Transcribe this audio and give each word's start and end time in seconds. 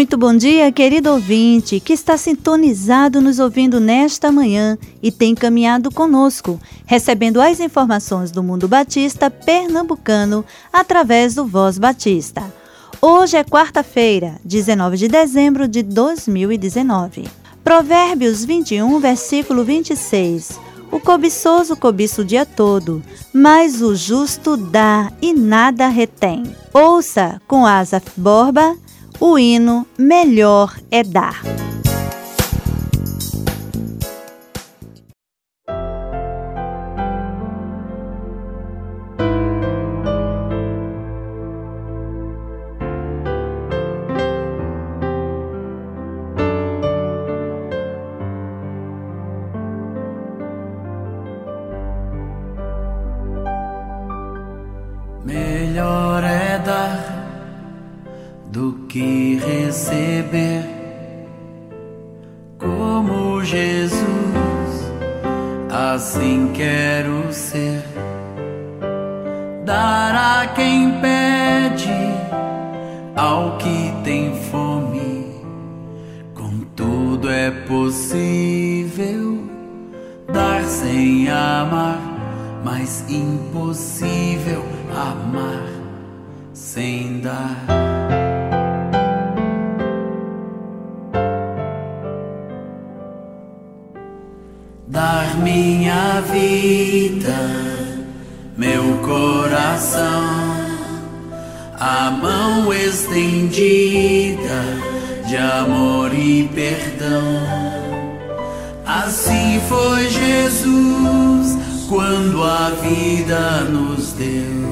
Muito 0.00 0.16
bom 0.16 0.34
dia, 0.34 0.72
querido 0.72 1.10
ouvinte, 1.10 1.78
que 1.78 1.92
está 1.92 2.16
sintonizado 2.16 3.20
nos 3.20 3.38
ouvindo 3.38 3.78
nesta 3.78 4.32
manhã 4.32 4.78
e 5.02 5.12
tem 5.12 5.34
caminhado 5.34 5.90
conosco, 5.90 6.58
recebendo 6.86 7.38
as 7.38 7.60
informações 7.60 8.30
do 8.30 8.42
mundo 8.42 8.66
batista 8.66 9.30
pernambucano 9.30 10.42
através 10.72 11.34
do 11.34 11.44
Voz 11.44 11.76
Batista. 11.78 12.42
Hoje 12.98 13.36
é 13.36 13.44
quarta-feira, 13.44 14.40
19 14.42 14.96
de 14.96 15.06
dezembro 15.06 15.68
de 15.68 15.82
2019. 15.82 17.28
Provérbios 17.62 18.42
21, 18.42 18.98
versículo 19.00 19.64
26. 19.64 20.58
O 20.90 20.98
cobiçoso 20.98 21.76
cobiça 21.76 22.22
o 22.22 22.24
dia 22.24 22.46
todo, 22.46 23.02
mas 23.34 23.82
o 23.82 23.94
justo 23.94 24.56
dá 24.56 25.12
e 25.20 25.34
nada 25.34 25.88
retém. 25.88 26.44
Ouça 26.72 27.38
com 27.46 27.66
Asaf 27.66 28.10
Borba 28.16 28.74
o 29.20 29.38
hino 29.38 29.86
Melhor 29.98 30.74
é 30.90 31.02
Dar. 31.02 31.42
Dar 69.70 70.16
a 70.16 70.46
quem 70.48 71.00
pede, 71.00 71.94
ao 73.14 73.56
que 73.56 73.94
tem 74.02 74.34
fome, 74.50 75.44
contudo 76.34 77.30
é 77.30 77.52
possível 77.68 79.44
dar 80.32 80.64
sem 80.64 81.30
amar, 81.30 82.00
mas 82.64 83.04
impossível 83.08 84.64
amar 84.92 85.62
sem 86.52 87.20
dar. 87.20 87.64
dar 94.88 95.36
minha 95.36 96.20
vida, 96.22 97.69
meu 98.60 98.98
coração, 98.98 100.22
a 101.80 102.10
mão 102.10 102.70
estendida 102.74 104.62
de 105.26 105.34
amor 105.34 106.12
e 106.12 106.46
perdão. 106.54 107.40
Assim 108.84 109.58
foi 109.66 110.10
Jesus 110.10 111.56
quando 111.88 112.44
a 112.44 112.68
vida 112.82 113.62
nos 113.64 114.12
deu. 114.12 114.68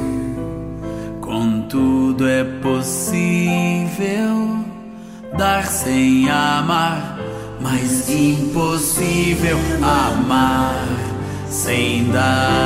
Contudo 1.22 2.28
é 2.28 2.44
possível 2.44 3.46
dar 5.38 5.66
sem 5.66 6.28
amar 6.28 7.16
mas 7.60 8.08
impossível 8.08 9.58
amar 9.82 10.86
sem 11.48 12.10
dar. 12.10 12.57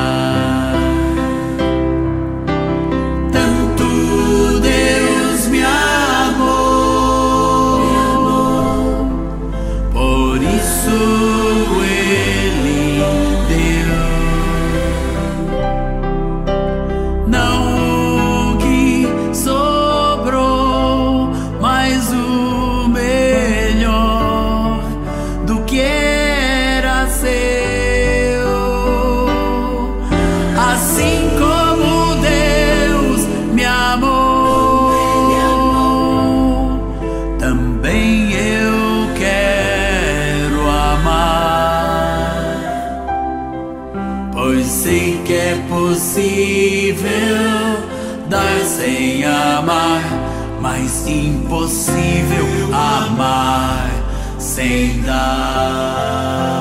Sem 54.92 55.02
dar. 55.02 55.72
Melhor 56.42 56.51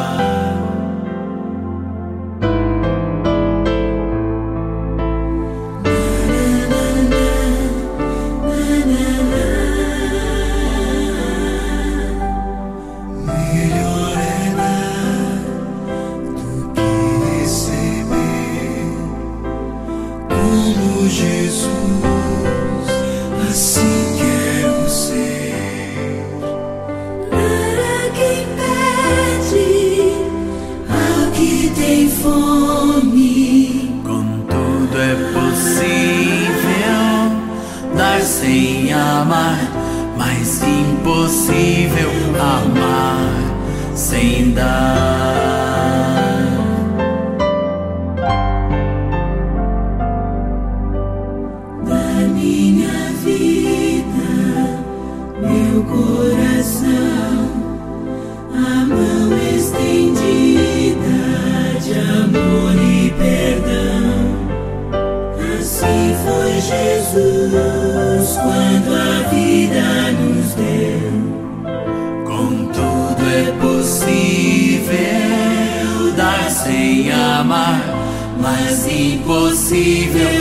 impossível 79.71 80.40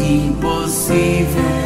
impossível 0.00 1.59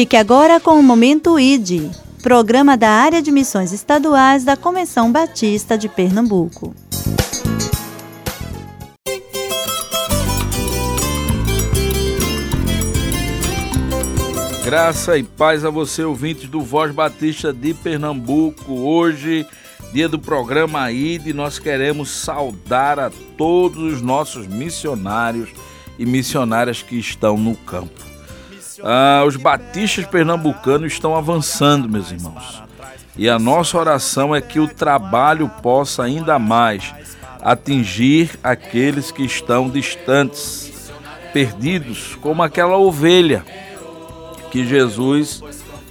Fique 0.00 0.16
agora 0.16 0.58
com 0.58 0.80
o 0.80 0.82
Momento 0.82 1.38
ID, 1.38 1.92
programa 2.22 2.74
da 2.74 2.88
área 2.88 3.20
de 3.20 3.30
missões 3.30 3.70
estaduais 3.70 4.44
da 4.44 4.56
Convenção 4.56 5.12
Batista 5.12 5.76
de 5.76 5.90
Pernambuco. 5.90 6.74
Graça 14.64 15.18
e 15.18 15.22
paz 15.22 15.66
a 15.66 15.68
você, 15.68 16.02
ouvintes 16.02 16.48
do 16.48 16.62
Voz 16.62 16.94
Batista 16.94 17.52
de 17.52 17.74
Pernambuco. 17.74 18.72
Hoje, 18.72 19.46
dia 19.92 20.08
do 20.08 20.18
programa 20.18 20.90
ID, 20.90 21.34
nós 21.34 21.58
queremos 21.58 22.08
saudar 22.08 22.98
a 22.98 23.10
todos 23.36 23.92
os 23.92 24.00
nossos 24.00 24.46
missionários 24.46 25.50
e 25.98 26.06
missionárias 26.06 26.80
que 26.80 26.98
estão 26.98 27.36
no 27.36 27.54
campo. 27.54 28.09
Ah, 28.82 29.24
os 29.26 29.36
batistas 29.36 30.06
pernambucanos 30.06 30.92
estão 30.92 31.14
avançando, 31.16 31.88
meus 31.88 32.10
irmãos. 32.10 32.62
E 33.16 33.28
a 33.28 33.38
nossa 33.38 33.76
oração 33.76 34.34
é 34.34 34.40
que 34.40 34.58
o 34.58 34.68
trabalho 34.68 35.48
possa 35.62 36.02
ainda 36.02 36.38
mais 36.38 36.94
atingir 37.42 38.38
aqueles 38.42 39.10
que 39.10 39.22
estão 39.22 39.68
distantes, 39.68 40.90
perdidos, 41.32 42.16
como 42.20 42.42
aquela 42.42 42.76
ovelha 42.76 43.44
que 44.50 44.66
Jesus 44.66 45.42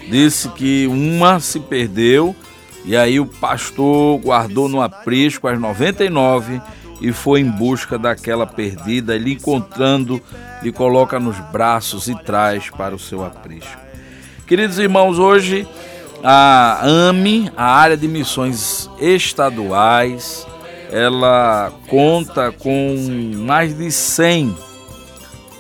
disse 0.10 0.50
que 0.50 0.88
uma 0.88 1.40
se 1.40 1.60
perdeu 1.60 2.36
e 2.84 2.96
aí 2.96 3.20
o 3.20 3.26
pastor 3.26 4.20
guardou 4.20 4.68
no 4.68 4.82
aprisco 4.82 5.48
as 5.48 5.60
99 5.60 6.62
e 7.02 7.12
foi 7.12 7.40
em 7.40 7.50
busca 7.50 7.98
daquela 7.98 8.46
perdida, 8.46 9.16
ele 9.16 9.34
encontrando, 9.34 10.22
lhe 10.62 10.72
coloca 10.72 11.20
nos 11.20 11.38
braços 11.52 12.08
e 12.08 12.16
traz 12.24 12.70
para 12.70 12.94
o 12.94 13.00
seu 13.00 13.24
aprisco. 13.24 13.80
Queridos 14.46 14.80
irmãos, 14.80 15.20
hoje 15.20 15.68
a 16.24 16.82
AME, 16.84 17.52
a 17.56 17.66
área 17.66 17.96
de 17.96 18.08
missões 18.08 18.90
estaduais, 19.00 20.46
ela 20.92 21.72
conta 21.88 22.52
com 22.52 22.96
mais 23.38 23.78
de 23.78 23.92
100, 23.92 24.56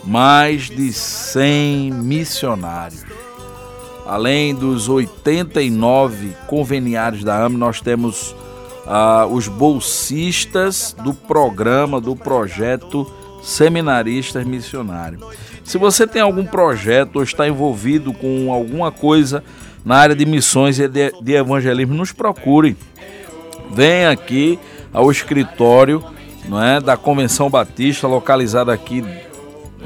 mais 0.04 0.64
de 0.64 0.92
100 0.92 1.92
missionários. 1.92 3.06
Além 4.06 4.56
dos 4.56 4.90
89 4.90 6.36
conveniados 6.48 7.24
da 7.24 7.46
AME, 7.46 7.58
nós 7.58 7.80
temos 7.80 8.36
ah, 8.92 9.28
os 9.28 9.48
bolsistas 9.48 10.96
do 11.04 11.14
programa, 11.14 12.02
do 12.02 12.16
projeto 12.16 13.10
Seminaristas 13.44 14.44
Missionários. 14.44 15.24
Se 15.64 15.78
você 15.78 16.08
tem 16.08 16.24
algum 16.24 16.44
projeto 16.44 17.18
ou 17.18 17.24
está 17.24 17.48
envolvido 17.48 18.12
com 18.12 18.52
alguma 18.52 18.92
coisa 18.92 19.44
na 19.86 19.96
área 19.96 20.16
de 20.16 20.26
missões 20.26 20.80
e 20.80 20.88
de, 20.88 21.12
de 21.22 21.34
evangelismo, 21.34 21.94
nos 21.94 22.12
procure. 22.12 22.76
Venha 23.72 24.10
aqui 24.10 24.58
ao 24.92 25.12
escritório 25.12 26.04
não 26.48 26.62
é, 26.62 26.82
da 26.82 26.98
Convenção 26.98 27.48
Batista, 27.48 28.08
localizada 28.08 28.74
aqui 28.74 29.06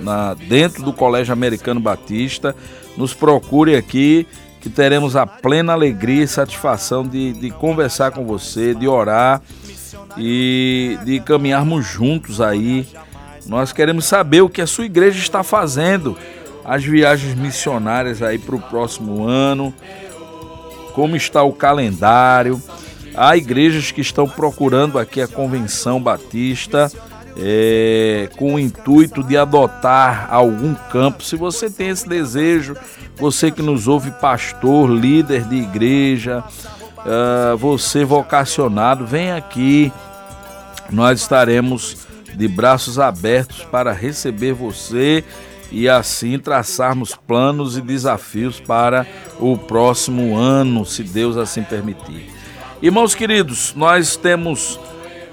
na, 0.01 0.33
dentro 0.33 0.81
do 0.81 0.93
Colégio 0.93 1.33
Americano 1.33 1.81
Batista. 1.81 2.55
Nos 2.95 3.13
procure 3.13 3.75
aqui 3.75 4.25
que 4.63 4.69
teremos 4.69 5.17
a 5.17 5.27
plena 5.27 5.73
alegria 5.73 6.23
e 6.23 6.27
satisfação 6.27 7.05
de, 7.05 7.33
de 7.33 7.51
conversar 7.51 8.11
com 8.11 8.25
você, 8.25 8.73
de 8.73 8.87
orar 8.87 9.41
e 10.17 10.97
de 11.03 11.19
caminharmos 11.19 11.85
juntos 11.85 12.39
aí. 12.39 12.87
Nós 13.45 13.73
queremos 13.73 14.05
saber 14.05 14.39
o 14.39 14.47
que 14.47 14.61
a 14.61 14.67
sua 14.67 14.85
igreja 14.85 15.19
está 15.19 15.43
fazendo, 15.43 16.17
as 16.63 16.81
viagens 16.81 17.35
missionárias 17.35 18.21
aí 18.21 18.39
para 18.39 18.55
o 18.55 18.61
próximo 18.61 19.27
ano, 19.27 19.73
como 20.93 21.17
está 21.17 21.43
o 21.43 21.51
calendário. 21.51 22.63
Há 23.13 23.35
igrejas 23.35 23.91
que 23.91 23.99
estão 23.99 24.29
procurando 24.29 24.97
aqui 24.97 25.21
a 25.21 25.27
Convenção 25.27 26.01
Batista 26.01 26.89
é, 27.37 28.29
com 28.37 28.55
o 28.55 28.59
intuito 28.59 29.23
de 29.23 29.37
adotar 29.37 30.27
algum 30.31 30.73
campo. 30.73 31.23
Se 31.23 31.35
você 31.35 31.69
tem 31.69 31.89
esse 31.89 32.07
desejo, 32.07 32.75
você 33.15 33.51
que 33.51 33.61
nos 33.61 33.87
ouve, 33.87 34.11
pastor, 34.11 34.89
líder 34.89 35.43
de 35.45 35.55
igreja, 35.55 36.43
uh, 36.99 37.57
você 37.57 38.03
vocacionado, 38.03 39.05
vem 39.05 39.31
aqui. 39.31 39.91
Nós 40.89 41.21
estaremos 41.21 42.07
de 42.35 42.47
braços 42.47 42.99
abertos 42.99 43.63
para 43.63 43.91
receber 43.91 44.53
você 44.53 45.23
e 45.71 45.89
assim 45.89 46.37
traçarmos 46.37 47.15
planos 47.15 47.77
e 47.77 47.81
desafios 47.81 48.59
para 48.59 49.07
o 49.39 49.57
próximo 49.57 50.35
ano, 50.35 50.85
se 50.85 51.03
Deus 51.03 51.35
assim 51.37 51.63
permitir. 51.63 52.29
Irmãos 52.81 53.15
queridos, 53.15 53.73
nós 53.75 54.15
temos 54.15 54.79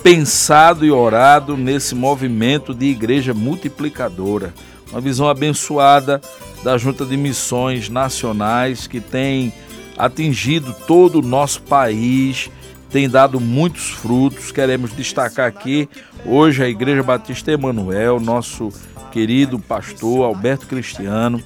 pensado 0.02 0.84
e 0.84 0.90
orado 0.90 1.56
nesse 1.56 1.94
movimento 1.94 2.74
de 2.74 2.86
igreja 2.86 3.34
multiplicadora, 3.34 4.54
uma 4.90 5.00
visão 5.00 5.28
abençoada 5.28 6.20
da 6.64 6.78
Junta 6.78 7.04
de 7.04 7.16
Missões 7.16 7.88
Nacionais 7.88 8.86
que 8.86 9.00
tem 9.00 9.52
atingido 9.98 10.74
todo 10.86 11.18
o 11.18 11.26
nosso 11.26 11.62
país, 11.62 12.50
tem 12.90 13.08
dado 13.08 13.38
muitos 13.38 13.90
frutos. 13.90 14.50
Queremos 14.50 14.92
destacar 14.92 15.46
aqui 15.46 15.88
hoje 16.24 16.64
a 16.64 16.68
Igreja 16.68 17.02
Batista 17.02 17.52
Emanuel, 17.52 18.18
nosso 18.18 18.70
querido 19.12 19.58
pastor 19.58 20.24
Alberto 20.24 20.66
Cristiano, 20.66 21.42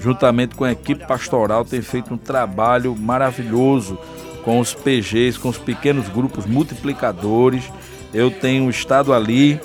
juntamente 0.00 0.54
com 0.54 0.64
a 0.64 0.72
equipe 0.72 1.06
pastoral, 1.06 1.64
tem 1.64 1.82
feito 1.82 2.14
um 2.14 2.18
trabalho 2.18 2.96
maravilhoso 2.96 3.98
com 4.44 4.60
os 4.60 4.72
PGs, 4.72 5.38
com 5.38 5.50
os 5.50 5.58
pequenos 5.58 6.08
grupos 6.08 6.46
multiplicadores 6.46 7.64
eu 8.12 8.30
tenho 8.30 8.68
estado 8.70 9.12
ali 9.12 9.60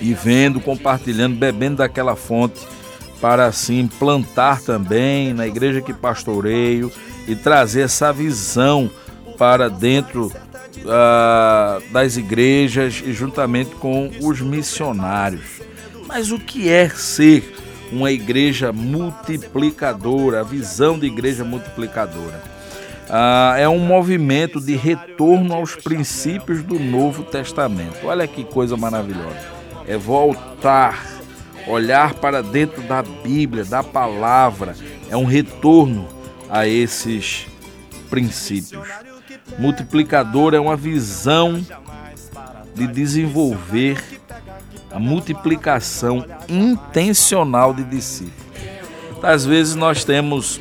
e 0.00 0.14
vendo, 0.14 0.60
compartilhando, 0.60 1.36
bebendo 1.36 1.76
daquela 1.76 2.14
fonte 2.14 2.60
para 3.20 3.46
assim 3.46 3.86
plantar 3.86 4.60
também 4.60 5.32
na 5.32 5.46
igreja 5.46 5.80
que 5.80 5.92
pastoreio 5.92 6.92
e 7.26 7.34
trazer 7.34 7.82
essa 7.82 8.12
visão 8.12 8.90
para 9.36 9.68
dentro 9.68 10.32
uh, 10.78 11.92
das 11.92 12.16
igrejas 12.16 13.02
e 13.04 13.12
juntamente 13.12 13.74
com 13.76 14.10
os 14.20 14.40
missionários. 14.40 15.60
Mas 16.06 16.30
o 16.30 16.38
que 16.38 16.68
é 16.68 16.88
ser 16.88 17.54
uma 17.92 18.10
igreja 18.10 18.72
multiplicadora, 18.72 20.40
a 20.40 20.44
visão 20.44 20.98
de 20.98 21.06
igreja 21.06 21.44
multiplicadora? 21.44 22.57
Uh, 23.08 23.56
é 23.56 23.66
um 23.66 23.78
movimento 23.78 24.60
de 24.60 24.76
retorno 24.76 25.54
aos 25.54 25.74
princípios 25.74 26.62
do 26.62 26.78
Novo 26.78 27.22
Testamento. 27.22 28.06
Olha 28.06 28.26
que 28.26 28.44
coisa 28.44 28.76
maravilhosa. 28.76 29.58
É 29.86 29.96
voltar, 29.96 31.06
olhar 31.66 32.12
para 32.14 32.42
dentro 32.42 32.82
da 32.82 33.02
Bíblia, 33.02 33.64
da 33.64 33.82
palavra. 33.82 34.76
É 35.08 35.16
um 35.16 35.24
retorno 35.24 36.06
a 36.50 36.66
esses 36.66 37.46
princípios. 38.10 38.86
Multiplicador 39.58 40.52
é 40.52 40.60
uma 40.60 40.76
visão 40.76 41.64
de 42.74 42.86
desenvolver 42.86 44.20
a 44.90 44.98
multiplicação 44.98 46.26
intencional 46.46 47.72
de 47.72 47.84
discípulos. 47.84 48.48
Às 49.22 49.46
vezes 49.46 49.74
nós 49.74 50.04
temos 50.04 50.60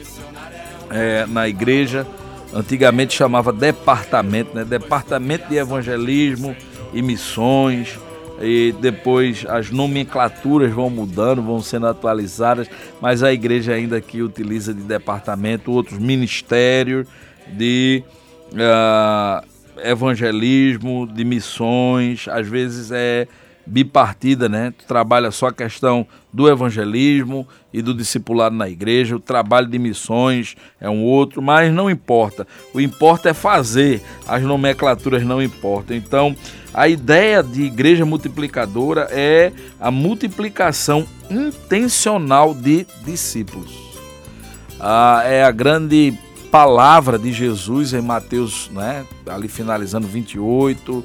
é, 0.90 1.26
na 1.28 1.48
igreja, 1.48 2.08
antigamente 2.54 3.14
chamava 3.14 3.52
departamento, 3.52 4.56
né? 4.56 4.64
departamento 4.64 5.48
de 5.48 5.58
evangelismo 5.58 6.56
e 6.94 7.02
missões, 7.02 8.00
e 8.40 8.74
depois 8.80 9.46
as 9.48 9.72
nomenclaturas 9.72 10.72
vão 10.72 10.90
mudando, 10.90 11.42
vão 11.42 11.62
sendo 11.62 11.88
atualizadas, 11.88 12.70
mas 13.02 13.24
a 13.24 13.34
igreja 13.34 13.74
ainda 13.74 13.98
aqui 13.98 14.22
utiliza 14.22 14.74
de 14.74 14.82
departamento 14.82 15.72
outros 15.72 15.98
ministérios 15.98 17.08
de 17.48 18.04
uh, 18.54 19.46
evangelismo, 19.84 21.08
de 21.08 21.24
missões, 21.24 22.28
às 22.28 22.48
vezes 22.48 22.92
é 22.92 23.28
bipartida, 23.68 24.48
né? 24.48 24.74
Tu 24.78 24.86
trabalha 24.86 25.30
só 25.30 25.48
a 25.48 25.54
questão 25.54 26.08
do 26.32 26.48
evangelismo 26.48 27.48
e 27.74 27.82
do 27.82 27.94
discipulado 27.94 28.56
na 28.56 28.70
igreja, 28.70 29.16
o 29.16 29.20
trabalho 29.20 29.68
de 29.68 29.78
missões 29.78 30.56
é 30.80 30.90
um 30.90 31.04
outro, 31.04 31.42
mas 31.42 31.74
não 31.74 31.90
importa. 31.90 32.48
O 32.74 32.80
importa 32.80 33.30
é 33.30 33.34
fazer, 33.34 34.02
as 34.28 34.42
nomenclaturas 34.42 35.24
não 35.24 35.42
importam. 35.42 35.96
Então, 35.96 36.36
a 36.74 36.88
ideia 36.88 37.44
de 37.44 37.64
igreja 37.64 38.06
multiplicadora 38.06 39.08
é 39.12 39.52
a 39.80 39.92
multiplicação 39.92 41.06
intencional 41.30 42.54
de 42.54 42.86
discípulos. 43.04 43.72
Ah, 44.80 45.24
é 45.26 45.44
a 45.44 45.52
grande 45.52 46.18
palavra 46.52 47.20
de 47.20 47.34
Jesus 47.34 47.94
em 47.94 48.02
Mateus, 48.02 48.70
né? 48.72 49.06
Ali 49.28 49.48
finalizando 49.48 50.08
28 50.08 51.04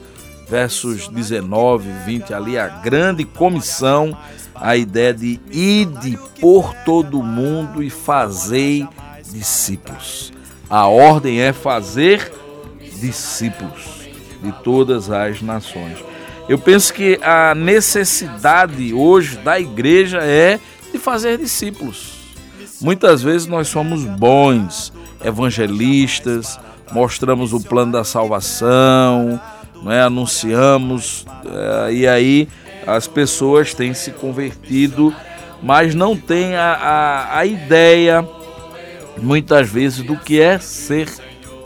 versos 0.53 1.09
19, 1.09 1.89
20 2.05 2.35
ali, 2.35 2.59
a 2.59 2.69
grande 2.69 3.25
comissão, 3.25 4.15
a 4.55 4.77
ideia 4.77 5.15
de 5.15 5.41
ide 5.51 6.19
por 6.39 6.75
todo 6.85 7.23
mundo 7.23 7.83
e 7.83 7.89
fazei 7.89 8.87
discípulos. 9.33 10.31
A 10.69 10.87
ordem 10.87 11.41
é 11.41 11.55
fazer 11.55 12.31
discípulos 13.01 14.07
de 14.43 14.53
todas 14.63 15.11
as 15.11 15.41
nações. 15.41 15.97
Eu 16.47 16.59
penso 16.59 16.93
que 16.93 17.19
a 17.23 17.55
necessidade 17.55 18.93
hoje 18.93 19.39
da 19.39 19.59
igreja 19.59 20.19
é 20.19 20.61
de 20.93 20.99
fazer 20.99 21.39
discípulos. 21.39 22.13
Muitas 22.79 23.23
vezes 23.23 23.47
nós 23.47 23.69
somos 23.69 24.05
bons 24.05 24.93
evangelistas, 25.25 26.61
mostramos 26.93 27.55
o 27.55 27.61
plano 27.61 27.93
da 27.93 28.05
salvação, 28.05 29.41
né, 29.83 30.03
anunciamos, 30.03 31.27
é, 31.45 31.93
e 31.93 32.09
aí 32.09 32.49
as 32.87 33.07
pessoas 33.07 33.75
têm 33.75 33.95
se 33.95 34.11
convertido, 34.11 35.15
mas 35.63 35.95
não 35.95 36.17
têm 36.17 36.57
a, 36.57 36.73
a, 36.73 37.39
a 37.39 37.47
ideia, 37.47 38.27
muitas 39.19 39.69
vezes, 39.69 40.05
do 40.05 40.17
que 40.17 40.41
é 40.41 40.59
ser 40.59 41.09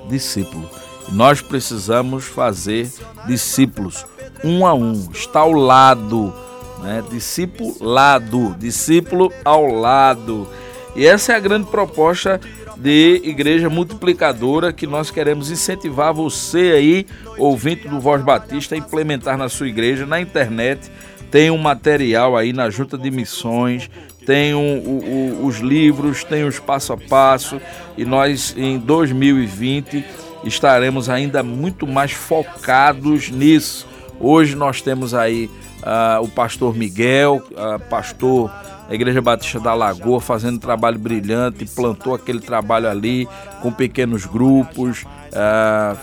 discípulo. 0.09 0.69
Nós 1.11 1.41
precisamos 1.41 2.25
fazer 2.25 2.91
discípulos, 3.27 4.05
um 4.45 4.67
a 4.67 4.75
um, 4.75 5.09
estar 5.13 5.41
ao 5.41 5.53
lado, 5.53 6.35
né? 6.83 7.03
discipulado, 7.11 8.55
discípulo 8.59 9.33
ao 9.45 9.67
lado. 9.67 10.49
E 10.95 11.07
essa 11.07 11.33
é 11.33 11.37
a 11.37 11.41
grande 11.41 11.67
proposta 11.71 12.41
de 12.77 13.21
igreja 13.25 13.71
multiplicadora 13.71 14.73
que 14.73 14.87
nós 14.87 15.11
queremos 15.11 15.51
incentivar 15.51 16.13
você 16.13 16.73
aí, 16.77 17.07
ouvinte 17.39 17.89
do 17.89 18.01
Voz 18.01 18.23
Batista, 18.23 18.75
a 18.75 18.79
implementar 18.79 19.37
na 19.39 19.49
sua 19.49 19.69
igreja, 19.69 20.05
na 20.05 20.21
internet. 20.21 20.91
Tem 21.31 21.51
um 21.51 21.59
material 21.59 22.37
aí 22.37 22.53
na 22.53 22.71
Junta 22.71 22.97
de 22.97 23.11
Missões, 23.11 23.91
tem 24.25 24.55
um, 24.55 24.79
o, 24.79 25.43
o, 25.43 25.47
os 25.47 25.59
livros, 25.59 26.25
tem 26.25 26.45
os 26.45 26.59
passo 26.59 26.93
a 26.93 26.97
passo 26.97 27.61
e 27.97 28.05
nós 28.05 28.55
em 28.57 28.79
2020 28.79 30.05
estaremos 30.45 31.09
ainda 31.09 31.43
muito 31.43 31.87
mais 31.87 32.13
focados 32.13 33.31
nisso. 33.31 33.87
Hoje 34.21 34.55
nós 34.55 34.81
temos 34.81 35.15
aí 35.15 35.51
uh, 35.83 36.23
o 36.23 36.29
pastor 36.29 36.75
Miguel, 36.75 37.43
uh, 37.53 37.79
pastor 37.89 38.51
a 38.89 38.95
Igreja 38.95 39.21
Batista 39.21 39.59
da 39.59 39.75
Lagoa 39.75 40.21
fazendo 40.21 40.57
um 40.57 40.61
trabalho 40.61 40.99
brilhante, 40.99 41.65
plantou 41.67 42.15
aquele 42.15 42.41
trabalho 42.41 42.89
ali 42.89 43.29
com 43.61 43.73
pequenos 43.73 44.25
grupos, 44.25 45.03
uh, 45.03 45.97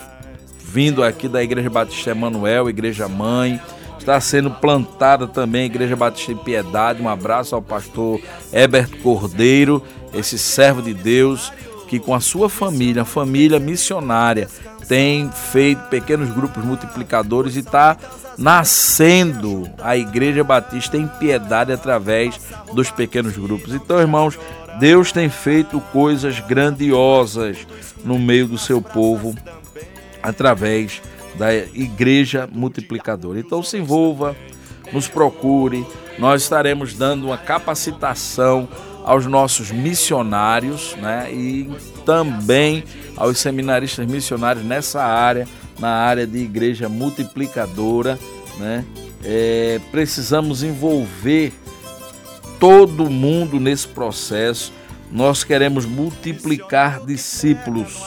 vindo 0.60 1.04
aqui 1.04 1.28
da 1.28 1.42
Igreja 1.44 1.70
Batista 1.70 2.12
Emanuel, 2.12 2.70
Igreja 2.70 3.08
Mãe. 3.08 3.60
Está 3.98 4.20
sendo 4.20 4.52
plantada 4.52 5.28
também 5.28 5.62
a 5.62 5.66
Igreja 5.66 5.96
Batista 5.96 6.34
em 6.34 6.38
Piedade. 6.38 7.02
Um 7.02 7.08
abraço 7.08 7.56
ao 7.56 7.62
pastor 7.62 8.20
Herbert 8.52 8.90
Cordeiro, 9.02 9.82
esse 10.14 10.38
servo 10.38 10.82
de 10.82 10.94
Deus 10.94 11.54
que 11.94 12.00
com 12.00 12.16
a 12.16 12.20
sua 12.20 12.50
família, 12.50 13.06
família 13.06 13.60
missionária, 13.60 14.50
tem 14.88 15.30
feito 15.30 15.90
pequenos 15.90 16.32
grupos 16.32 16.66
multiplicadores 16.66 17.56
e 17.56 17.60
está 17.60 17.96
nascendo 18.36 19.70
a 19.80 19.96
Igreja 19.96 20.44
Batista 20.44 20.98
em 20.98 21.08
piedade 21.08 21.72
através 21.72 22.40
dos 22.74 22.90
pequenos 22.90 23.38
grupos. 23.38 23.76
Então, 23.76 24.00
irmãos, 24.00 24.40
Deus 24.80 25.12
tem 25.12 25.30
feito 25.30 25.80
coisas 25.92 26.40
grandiosas 26.40 27.58
no 28.04 28.18
meio 28.18 28.48
do 28.48 28.58
seu 28.58 28.82
povo 28.82 29.36
através 30.24 31.00
da 31.36 31.54
Igreja 31.54 32.50
Multiplicadora. 32.52 33.40
Então, 33.40 33.62
se 33.62 33.78
envolva, 33.78 34.36
nos 34.92 35.08
procure, 35.08 35.86
nós 36.18 36.42
estaremos 36.42 36.96
dando 36.96 37.28
uma 37.28 37.38
capacitação 37.38 38.68
aos 39.04 39.26
nossos 39.26 39.72
missionários 39.72 40.96
né, 41.02 41.32
e 41.32 41.70
também 42.06 42.84
aos 43.16 43.40
seminaristas 43.40 44.06
missionários 44.06 44.66
nessa 44.66 45.04
área, 45.04 45.48
na 45.80 45.90
área 45.90 46.26
de 46.26 46.38
igreja 46.38 46.88
multiplicadora. 46.88 48.18
Né? 48.58 48.86
É, 49.24 49.80
precisamos 49.92 50.64
envolver 50.64 51.54
todo 52.60 53.10
mundo 53.10 53.60
nesse 53.60 53.88
processo. 53.88 54.72
Nós 55.12 55.44
queremos 55.44 55.86
multiplicar 55.86 57.06
discípulos 57.06 58.02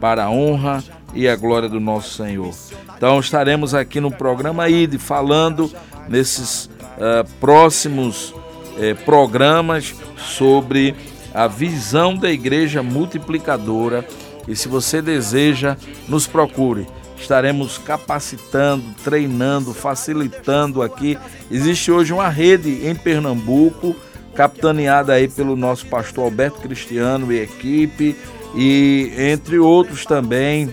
para 0.00 0.24
a 0.24 0.30
honra 0.30 0.82
e 1.12 1.28
a 1.28 1.36
glória 1.36 1.68
do 1.68 1.80
nosso 1.80 2.16
Senhor. 2.16 2.54
Então 2.96 3.20
estaremos 3.20 3.74
aqui 3.74 4.00
no 4.00 4.10
programa 4.10 4.68
ID 4.68 4.98
falando 4.98 5.70
nesses 6.08 6.66
uh, 6.66 7.28
próximos 7.40 8.34
uh, 8.78 9.04
programas 9.04 9.94
sobre 10.16 10.94
a 11.34 11.46
visão 11.46 12.16
da 12.16 12.30
igreja 12.30 12.82
multiplicadora. 12.82 14.06
E 14.46 14.56
se 14.56 14.68
você 14.68 15.02
deseja, 15.02 15.76
nos 16.08 16.26
procure. 16.26 16.86
Estaremos 17.18 17.78
capacitando, 17.78 18.84
treinando, 19.04 19.74
facilitando 19.74 20.82
aqui. 20.82 21.18
Existe 21.50 21.90
hoje 21.90 22.12
uma 22.12 22.28
rede 22.28 22.86
em 22.88 22.94
Pernambuco, 22.94 23.94
capitaneada 24.34 25.12
aí 25.12 25.28
pelo 25.28 25.56
nosso 25.56 25.86
pastor 25.86 26.24
Alberto 26.24 26.60
Cristiano 26.60 27.32
e 27.32 27.40
equipe, 27.40 28.16
e 28.54 29.12
entre 29.18 29.58
outros 29.58 30.06
também, 30.06 30.72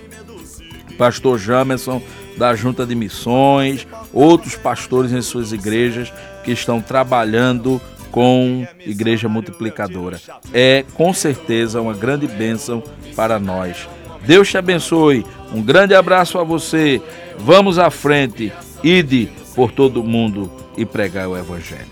pastor 0.98 1.38
Jamerson 1.40 2.02
da 2.38 2.56
Junta 2.56 2.86
de 2.86 2.96
Missões, 2.96 3.88
outros 4.14 4.56
pastores 4.56 5.12
em 5.12 5.22
suas 5.22 5.52
igrejas 5.52 6.14
que 6.44 6.52
estão 6.52 6.82
trabalhando 6.82 7.82
com 8.16 8.66
Igreja 8.80 9.28
Multiplicadora. 9.28 10.22
É 10.54 10.86
com 10.94 11.14
certeza 11.14 11.82
uma 11.82 11.94
grande 11.94 12.26
bênção 12.26 12.82
para 13.14 13.38
nós. 13.38 13.90
Deus 14.26 14.50
te 14.50 14.58
abençoe. 14.58 15.26
Um 15.54 15.62
grande 15.62 15.94
abraço 15.94 16.40
a 16.40 16.44
você. 16.46 17.02
Vamos 17.38 17.78
à 17.78 17.90
frente. 17.92 18.54
Ide 18.82 19.30
por 19.54 19.74
todo 19.74 20.02
mundo 20.02 20.50
e 20.78 20.86
pregai 20.86 21.26
o 21.26 21.38
Evangelho. 21.38 21.92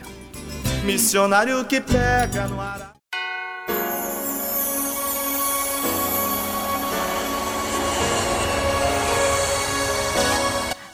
Missionário 0.85 1.65
que 1.65 1.81
prega 1.81 2.47
no 2.47 2.61
ar. 2.61 2.93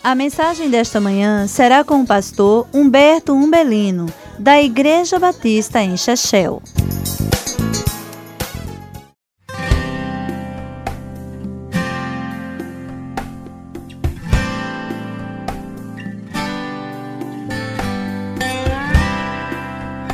A 0.03 0.15
mensagem 0.15 0.71
desta 0.71 0.99
manhã 0.99 1.45
será 1.45 1.83
com 1.83 2.01
o 2.01 2.07
pastor 2.07 2.67
Humberto 2.73 3.31
Umbelino, 3.31 4.07
da 4.39 4.61
Igreja 4.61 5.19
Batista 5.19 5.81
em 5.81 5.97
Chechel. 5.97 6.61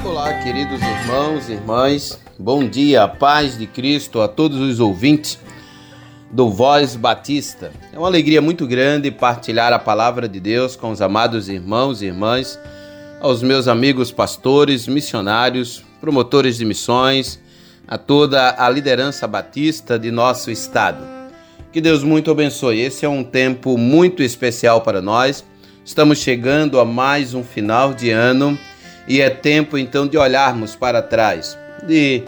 Olá, 0.03 0.33
queridos 0.41 0.81
irmãos 0.81 1.47
e 1.47 1.51
irmãs, 1.51 2.19
bom 2.39 2.67
dia, 2.67 3.07
paz 3.07 3.55
de 3.55 3.67
Cristo 3.67 4.21
a 4.21 4.27
todos 4.27 4.57
os 4.59 4.79
ouvintes 4.79 5.39
do 6.31 6.49
Voz 6.49 6.95
Batista. 6.95 7.71
É 7.93 7.99
uma 7.99 8.07
alegria 8.07 8.41
muito 8.41 8.65
grande 8.65 9.11
partilhar 9.11 9.71
a 9.71 9.77
palavra 9.77 10.27
de 10.27 10.39
Deus 10.39 10.75
com 10.75 10.89
os 10.89 10.99
amados 10.99 11.47
irmãos 11.47 12.01
e 12.01 12.07
irmãs, 12.07 12.59
aos 13.19 13.41
meus 13.41 13.67
amigos 13.67 14.11
pastores, 14.11 14.87
missionários, 14.87 15.83
promotores 15.99 16.57
de 16.57 16.65
missões, 16.65 17.39
a 17.87 17.97
toda 17.97 18.55
a 18.57 18.69
liderança 18.69 19.27
batista 19.27 19.97
de 19.97 20.11
nosso 20.11 20.51
estado. 20.51 21.03
Que 21.71 21.81
Deus 21.81 22.03
muito 22.03 22.31
abençoe. 22.31 22.79
Esse 22.79 23.05
é 23.05 23.09
um 23.09 23.23
tempo 23.23 23.77
muito 23.77 24.23
especial 24.23 24.81
para 24.81 25.01
nós. 25.01 25.43
Estamos 25.83 26.19
chegando 26.19 26.79
a 26.79 26.85
mais 26.85 27.33
um 27.33 27.43
final 27.43 27.93
de 27.93 28.09
ano 28.09 28.57
e 29.07 29.21
é 29.21 29.29
tempo 29.29 29.77
então 29.77 30.07
de 30.07 30.17
olharmos 30.17 30.75
para 30.75 31.01
trás, 31.01 31.57
de 31.85 32.23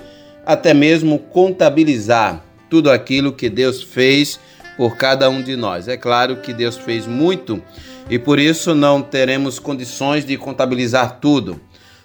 até 0.46 0.74
mesmo 0.74 1.20
contabilizar 1.20 2.44
tudo 2.70 2.92
aquilo 2.92 3.34
que 3.34 3.50
Deus 3.50 3.82
fez 3.82 4.40
por 4.78 4.96
cada 4.96 5.30
um 5.30 5.42
de 5.42 5.56
nós. 5.56 5.88
É 5.88 5.98
claro 5.98 6.38
que 6.38 6.54
Deus 6.54 6.78
fez 6.78 7.08
muito 7.08 7.62
e 8.10 8.18
por 8.18 8.40
isso 8.40 8.74
não 8.74 9.02
teremos 9.02 9.60
condições 9.60 10.26
de 10.26 10.38
contabilizar 10.38 11.20
tudo, 11.20 11.60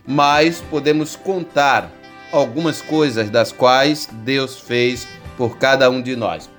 mas 0.06 0.60
podemos 0.70 1.14
contar 1.14 1.90
algumas 2.32 2.80
coisas 2.80 3.30
das 3.30 3.52
quais 3.52 4.08
Deus 4.24 4.58
fez 4.58 5.06
por 5.36 5.58
cada 5.58 5.88
um 5.90 6.02
de 6.02 6.16
nós. 6.16 6.50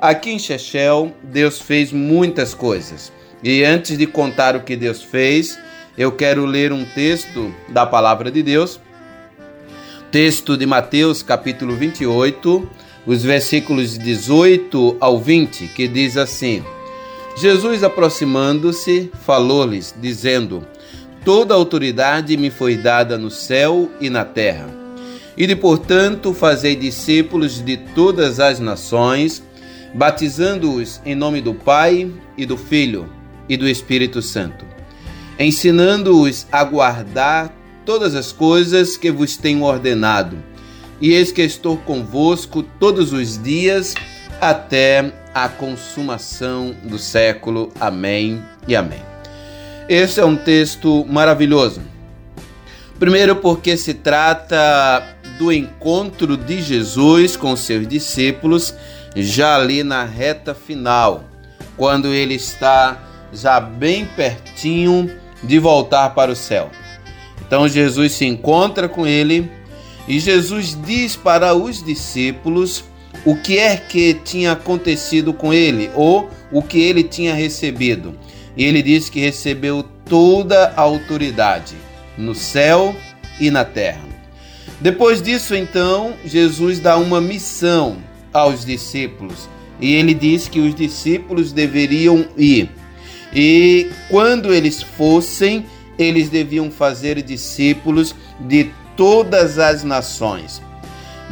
Aqui 0.00 0.30
em 0.30 0.38
Chechel, 0.38 1.12
Deus 1.22 1.60
fez 1.60 1.92
muitas 1.92 2.54
coisas. 2.54 3.12
E 3.42 3.64
antes 3.64 3.96
de 3.96 4.06
contar 4.06 4.56
o 4.56 4.62
que 4.62 4.76
Deus 4.76 5.02
fez, 5.02 5.58
eu 5.96 6.12
quero 6.12 6.44
ler 6.44 6.72
um 6.72 6.84
texto 6.84 7.54
da 7.68 7.86
palavra 7.86 8.30
de 8.30 8.42
Deus, 8.42 8.80
texto 10.10 10.56
de 10.56 10.66
Mateus, 10.66 11.22
capítulo 11.22 11.74
28, 11.74 12.68
os 13.06 13.22
versículos 13.22 13.96
18 13.98 14.96
ao 15.00 15.18
20, 15.18 15.68
que 15.68 15.88
diz 15.88 16.16
assim: 16.16 16.62
Jesus, 17.36 17.82
aproximando-se, 17.82 19.10
falou-lhes, 19.24 19.94
dizendo: 20.00 20.66
Toda 21.24 21.54
autoridade 21.54 22.36
me 22.36 22.50
foi 22.50 22.76
dada 22.76 23.16
no 23.16 23.30
céu 23.30 23.90
e 24.00 24.10
na 24.10 24.24
terra. 24.24 24.68
E 25.36 25.46
de 25.46 25.56
portanto 25.56 26.34
fazei 26.34 26.76
discípulos 26.76 27.64
de 27.64 27.76
todas 27.76 28.38
as 28.38 28.60
nações, 28.60 29.42
batizando-os 29.94 31.00
em 31.06 31.14
nome 31.14 31.40
do 31.40 31.54
Pai 31.54 32.10
e 32.36 32.44
do 32.44 32.56
Filho 32.56 33.08
e 33.48 33.56
do 33.56 33.68
Espírito 33.68 34.20
Santo, 34.20 34.64
ensinando-os 35.38 36.46
a 36.52 36.62
guardar 36.64 37.50
todas 37.84 38.14
as 38.14 38.30
coisas 38.30 38.96
que 38.96 39.10
vos 39.10 39.36
tenho 39.36 39.62
ordenado 39.62 40.36
e 41.02 41.14
eis 41.14 41.32
que 41.32 41.42
estou 41.42 41.76
convosco 41.78 42.62
todos 42.62 43.12
os 43.12 43.42
dias 43.42 43.92
até 44.42 45.12
a 45.32 45.48
consumação 45.48 46.74
do 46.82 46.98
século. 46.98 47.72
Amém 47.80 48.42
e 48.66 48.74
amém. 48.74 49.00
Esse 49.88 50.18
é 50.18 50.24
um 50.24 50.34
texto 50.34 51.06
maravilhoso. 51.08 51.80
Primeiro, 52.98 53.36
porque 53.36 53.76
se 53.76 53.94
trata 53.94 55.16
do 55.38 55.52
encontro 55.52 56.36
de 56.36 56.60
Jesus 56.60 57.36
com 57.36 57.54
seus 57.54 57.86
discípulos, 57.86 58.74
já 59.14 59.54
ali 59.54 59.84
na 59.84 60.04
reta 60.04 60.56
final, 60.56 61.22
quando 61.76 62.08
ele 62.08 62.34
está 62.34 63.00
já 63.32 63.60
bem 63.60 64.04
pertinho 64.04 65.08
de 65.40 65.60
voltar 65.60 66.10
para 66.10 66.32
o 66.32 66.36
céu. 66.36 66.68
Então, 67.46 67.68
Jesus 67.68 68.12
se 68.14 68.24
encontra 68.24 68.88
com 68.88 69.06
ele 69.06 69.48
e 70.08 70.18
Jesus 70.18 70.76
diz 70.84 71.14
para 71.14 71.54
os 71.54 71.80
discípulos 71.84 72.84
o 73.24 73.36
que 73.36 73.58
é 73.58 73.76
que 73.76 74.14
tinha 74.14 74.52
acontecido 74.52 75.32
com 75.32 75.52
ele 75.52 75.90
ou 75.94 76.28
o 76.50 76.62
que 76.62 76.80
ele 76.80 77.02
tinha 77.02 77.34
recebido. 77.34 78.14
E 78.56 78.64
ele 78.64 78.82
diz 78.82 79.08
que 79.08 79.20
recebeu 79.20 79.84
toda 80.04 80.72
a 80.76 80.80
autoridade 80.80 81.74
no 82.18 82.34
céu 82.34 82.94
e 83.40 83.50
na 83.50 83.64
terra. 83.64 84.04
Depois 84.80 85.22
disso, 85.22 85.54
então, 85.54 86.14
Jesus 86.24 86.80
dá 86.80 86.96
uma 86.96 87.20
missão 87.20 87.98
aos 88.32 88.64
discípulos 88.64 89.48
e 89.80 89.94
ele 89.94 90.14
diz 90.14 90.48
que 90.48 90.60
os 90.60 90.74
discípulos 90.74 91.52
deveriam 91.52 92.26
ir. 92.36 92.70
E 93.34 93.90
quando 94.08 94.52
eles 94.52 94.82
fossem, 94.82 95.64
eles 95.98 96.28
deviam 96.28 96.70
fazer 96.70 97.22
discípulos 97.22 98.14
de 98.40 98.70
todas 98.96 99.58
as 99.58 99.82
nações. 99.82 100.60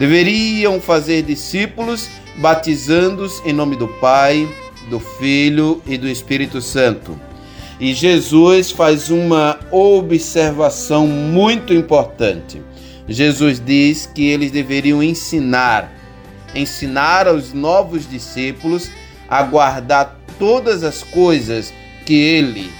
Deveriam 0.01 0.81
fazer 0.81 1.23
discípulos, 1.23 2.09
batizando-os 2.39 3.43
em 3.45 3.53
nome 3.53 3.77
do 3.77 3.87
Pai, 3.87 4.49
do 4.89 4.99
Filho 4.99 5.83
e 5.87 5.99
do 5.99 6.09
Espírito 6.09 6.63
Santo. 6.63 7.21
E 7.79 7.93
Jesus 7.93 8.71
faz 8.71 9.11
uma 9.11 9.61
observação 9.71 11.07
muito 11.07 11.75
importante. 11.75 12.63
Jesus 13.07 13.61
diz 13.61 14.07
que 14.07 14.27
eles 14.27 14.51
deveriam 14.51 15.03
ensinar, 15.03 15.93
ensinar 16.55 17.29
aos 17.29 17.53
novos 17.53 18.09
discípulos 18.09 18.91
a 19.29 19.43
guardar 19.43 20.19
todas 20.39 20.83
as 20.83 21.03
coisas 21.03 21.75
que 22.07 22.15
ele 22.15 22.73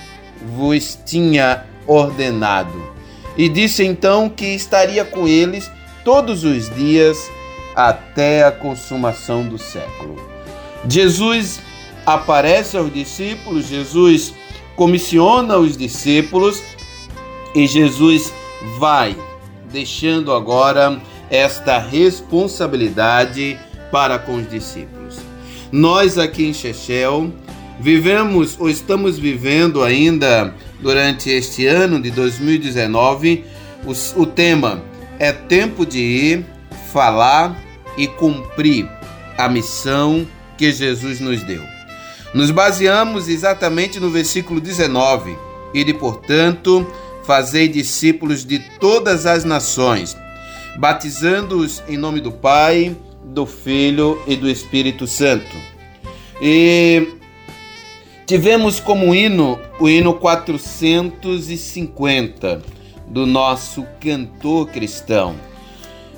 vos 0.57 0.99
tinha 1.05 1.67
ordenado 1.87 2.99
e 3.37 3.49
disse 3.49 3.85
então 3.85 4.29
que 4.29 4.47
estaria 4.47 5.05
com 5.05 5.29
eles 5.29 5.71
todos 6.05 6.45
os 6.45 6.69
dias 6.75 7.31
até 7.75 8.45
a 8.45 8.53
consumação 8.53 9.47
do 9.47 9.59
século. 9.59 10.17
Jesus 10.89 11.61
aparece 12.05 12.77
aos 12.77 12.93
discípulos, 12.93 13.67
Jesus 13.67 14.35
comissiona 14.77 15.57
os 15.57 15.77
discípulos 15.77 16.63
e 17.55 17.67
Jesus 17.67 18.33
vai 18.79 19.17
deixando 19.71 20.33
agora 20.33 21.01
esta 21.29 21.79
responsabilidade 21.79 23.59
para 23.93 24.19
com 24.19 24.37
os 24.37 24.49
discípulos. 24.49 25.19
Nós 25.71 26.19
aqui 26.19 26.47
em 26.47 26.55
Chechel 26.55 27.33
vivemos 27.79 28.57
ou 28.59 28.69
estamos 28.69 29.19
vivendo 29.19 29.83
ainda 29.83 30.55
durante 30.81 31.31
este 31.31 31.67
ano 31.67 32.01
de 32.01 32.11
2019. 32.11 33.45
O, 33.87 34.21
o 34.21 34.27
tema 34.27 34.83
é 35.21 35.33
tempo 35.33 35.87
de 35.87 36.01
ir, 36.01 36.47
falar 36.93 37.57
e 37.97 38.09
cumprir 38.09 38.89
a 39.39 39.49
missão 39.49 40.27
que 40.59 40.73
Jesus 40.73 41.21
nos 41.21 41.45
deu. 41.45 41.63
Nos 42.35 42.51
baseamos 42.51 43.29
exatamente 43.29 44.01
no 44.01 44.11
versículo 44.11 44.61
19: 44.61 45.39
E 45.73 45.85
de 45.85 45.95
portanto, 45.95 46.85
fazei 47.23 47.69
discípulos 47.69 48.45
de 48.45 48.59
todas 48.81 49.27
as 49.27 49.45
nações, 49.45 50.17
batizando-os 50.79 51.81
em 51.87 51.97
nome 51.97 52.21
do 52.21 52.33
Pai, 52.33 52.97
do 53.25 53.47
Filho 53.47 54.21
e 54.27 54.35
do 54.35 54.49
Espírito 54.49 55.07
Santo. 55.07 55.57
E 56.43 57.21
Tivemos 58.31 58.79
como 58.79 59.13
hino 59.13 59.59
o 59.81 59.89
hino 59.89 60.15
450 60.15 62.63
do 63.11 63.27
nosso 63.27 63.85
cantor 64.01 64.69
cristão. 64.69 65.35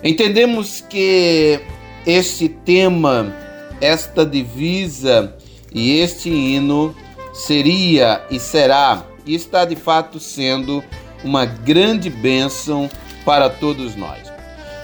Entendemos 0.04 0.80
que 0.80 1.60
este 2.06 2.48
tema, 2.48 3.34
esta 3.80 4.24
divisa 4.24 5.34
e 5.72 5.98
este 5.98 6.28
hino 6.28 6.94
seria 7.32 8.22
e 8.30 8.38
será 8.38 9.04
e 9.24 9.34
está 9.34 9.64
de 9.64 9.76
fato 9.76 10.20
sendo 10.20 10.82
uma 11.24 11.44
grande 11.44 12.10
bênção 12.10 12.90
para 13.24 13.48
todos 13.48 13.96
nós. 13.96 14.30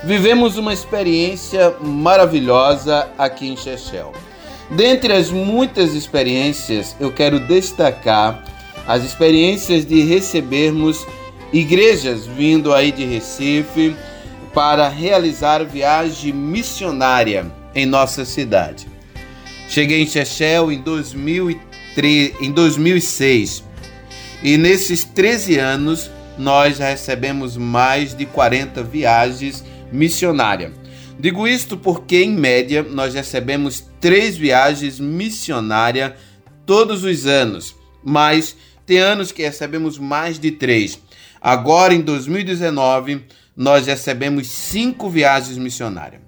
Vivemos 0.05 0.57
uma 0.57 0.73
experiência 0.73 1.75
maravilhosa 1.81 3.09
aqui 3.19 3.49
em 3.49 3.57
Chechel. 3.57 4.13
Dentre 4.71 5.13
as 5.13 5.31
muitas 5.31 5.95
experiências, 5.95 6.95
eu 7.01 7.11
quero 7.11 7.41
destacar 7.41 8.45
as 8.87 9.03
experiências 9.03 9.85
de 9.85 10.03
recebermos 10.03 11.05
igrejas 11.53 12.27
vindo 12.27 12.75
aí 12.75 12.93
de 12.93 13.05
Recife 13.05 13.97
para 14.53 14.89
realizar 14.89 15.65
viagem 15.65 16.33
missionária 16.33 17.47
em 17.75 17.87
nossa 17.87 18.25
cidade. 18.25 18.87
Cheguei 19.69 20.03
em 20.03 20.07
Chechel 20.07 20.73
em, 20.73 20.81
2003, 20.81 22.35
em 22.41 22.51
2006 22.51 23.65
e 24.43 24.57
nesses 24.57 25.05
13 25.05 25.59
anos 25.59 26.11
nós 26.39 26.79
recebemos 26.79 27.57
mais 27.57 28.15
de 28.15 28.25
40 28.25 28.83
viagens 28.85 29.65
missionárias. 29.93 30.73
Digo 31.19 31.49
isto 31.49 31.77
porque, 31.77 32.23
em 32.23 32.31
média, 32.31 32.85
nós 32.89 33.13
recebemos 33.15 33.83
três 34.01 34.37
viagens 34.37 35.01
missionárias 35.01 36.13
todos 36.65 37.03
os 37.03 37.27
anos, 37.27 37.75
mas 38.05 38.55
tem 38.87 38.99
anos 38.99 39.33
que 39.33 39.43
recebemos 39.43 39.99
mais 39.99 40.39
de 40.39 40.53
três. 40.53 41.01
Agora, 41.41 41.95
em 41.95 42.01
2019, 42.01 43.25
nós 43.57 43.87
recebemos 43.87 44.49
cinco 44.49 45.09
viagens 45.11 45.59
missionárias. 45.59 46.23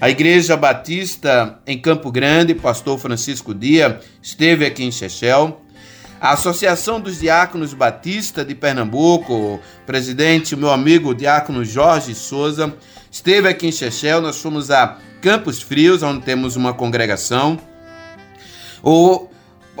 A 0.00 0.10
Igreja 0.10 0.56
Batista 0.56 1.58
em 1.66 1.78
Campo 1.78 2.10
Grande, 2.10 2.54
pastor 2.54 2.98
Francisco 2.98 3.54
Dia, 3.54 4.00
esteve 4.20 4.66
aqui 4.66 4.84
em 4.84 4.92
Chechel. 4.92 5.62
A 6.20 6.32
Associação 6.32 7.00
dos 7.00 7.20
Diáconos 7.20 7.74
Batista 7.74 8.44
de 8.44 8.54
Pernambuco, 8.54 9.60
presidente, 9.86 10.56
meu 10.56 10.70
amigo 10.70 11.14
diácono 11.14 11.64
Jorge 11.64 12.14
Souza, 12.14 12.74
esteve 13.10 13.48
aqui 13.48 13.66
em 13.66 13.72
Chechel. 13.72 14.20
Nós 14.20 14.40
fomos 14.40 14.70
a 14.70 14.98
Campos 15.20 15.62
Frios, 15.62 16.02
onde 16.02 16.24
temos 16.24 16.56
uma 16.56 16.74
congregação. 16.74 17.58
O, 18.82 19.28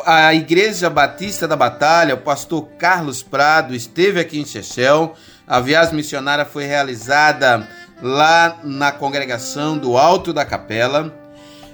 a 0.04 0.34
Igreja 0.34 0.90
Batista 0.90 1.46
da 1.46 1.56
Batalha, 1.56 2.14
o 2.14 2.18
pastor 2.18 2.68
Carlos 2.78 3.22
Prado, 3.22 3.74
esteve 3.74 4.20
aqui 4.20 4.38
em 4.38 4.44
Chechel. 4.44 5.14
A 5.46 5.60
viagem 5.60 5.94
missionária 5.94 6.44
foi 6.44 6.64
realizada 6.64 7.68
lá 8.02 8.58
na 8.64 8.90
congregação 8.90 9.78
do 9.78 9.96
Alto 9.96 10.32
da 10.32 10.44
Capela. 10.44 11.14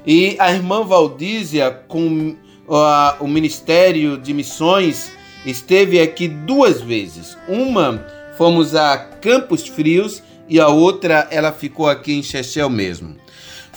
E 0.06 0.36
a 0.38 0.52
irmã 0.52 0.84
Valdísia, 0.84 1.70
com 1.88 2.36
uh, 2.68 3.16
o 3.20 3.28
Ministério 3.28 4.18
de 4.18 4.34
Missões, 4.34 5.10
esteve 5.44 6.00
aqui 6.00 6.28
duas 6.28 6.80
vezes. 6.80 7.36
Uma 7.48 8.04
fomos 8.36 8.74
a 8.74 8.96
Campos 8.96 9.68
Frios 9.68 10.22
e 10.48 10.58
a 10.58 10.68
outra 10.68 11.28
ela 11.30 11.52
ficou 11.52 11.88
aqui 11.88 12.14
em 12.14 12.22
Chechel 12.22 12.70
mesmo. 12.70 13.16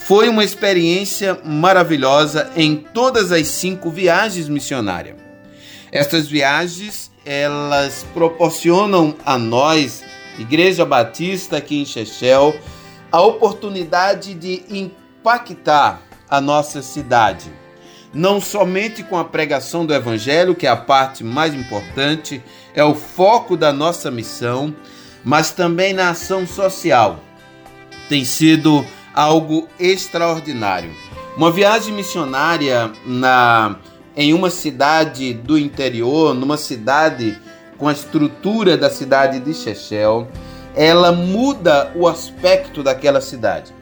Foi 0.06 0.28
uma 0.28 0.44
experiência 0.44 1.39
maravilhosa 1.46 2.52
em 2.58 2.76
todas 2.76 3.32
as 3.32 3.48
cinco 3.48 3.89
viagens 3.89 4.50
missionárias. 4.50 5.16
Estas 5.94 6.28
viagens 6.28 7.10
elas 7.26 8.06
proporcionam 8.13 9.16
a 9.26 9.38
nós, 9.38 10.04
Igreja 10.38 10.84
Batista 10.84 11.56
aqui 11.56 11.82
em 11.82 11.86
Chechel, 11.86 12.54
a 13.10 13.22
oportunidade 13.22 14.34
de 14.34 14.63
impactar 14.70 16.02
a 16.30 16.42
nossa 16.42 16.82
cidade. 16.82 17.50
Não 18.13 18.42
somente 18.42 19.04
com 19.04 19.18
a 19.18 19.24
pregação 19.24 19.86
do 19.86 19.94
Evangelho, 19.94 20.54
que 20.54 20.68
é 20.68 20.70
a 20.70 20.76
parte 20.76 21.24
mais 21.24 21.54
importante, 21.54 22.44
é 22.76 22.84
o 22.84 22.94
foco 22.94 23.56
da 23.56 23.72
nossa 23.72 24.12
missão, 24.12 24.76
mas 25.24 25.52
também 25.52 25.94
na 25.94 26.10
ação 26.10 26.46
social. 26.46 27.22
Tem 28.10 28.26
sido 28.26 28.86
algo 29.13 29.67
extraordinário. 29.80 30.91
Uma 31.38 31.52
viagem 31.52 31.93
missionária 31.93 32.91
na 33.06 33.78
em 34.15 34.34
uma 34.34 34.49
cidade 34.49 35.34
do 35.34 35.58
interior, 35.58 36.36
numa 36.36 36.58
cidade 36.58 37.38
com 37.78 37.88
a 37.88 37.93
estrutura 37.93 38.78
da 38.78 38.89
cidade 38.89 39.39
de 39.39 39.54
Chechel, 39.54 40.28
ela 40.76 41.12
muda 41.12 41.91
o 41.95 42.08
aspecto 42.08 42.84
daquela 42.84 43.21
cidade. 43.21 43.73